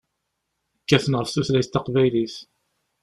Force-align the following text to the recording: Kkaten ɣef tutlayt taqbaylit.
Kkaten 0.81 1.17
ɣef 1.19 1.29
tutlayt 1.31 1.69
taqbaylit. 1.73 2.35